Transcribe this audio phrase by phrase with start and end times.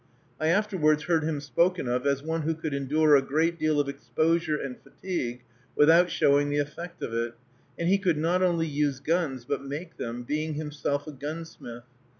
[0.39, 3.87] I afterwards heard him spoken of as one who could endure a great deal of
[3.87, 5.43] exposure and fatigue
[5.75, 7.35] without showing the effect of it;
[7.77, 11.83] and he could not only use guns, but make them, being himself a gunsmith.